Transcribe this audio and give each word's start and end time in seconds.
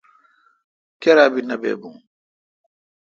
کیرا 1.01 1.25
بی 1.33 1.41
نہ 1.49 1.55
با 1.61 1.71
بو۔ 1.79 1.89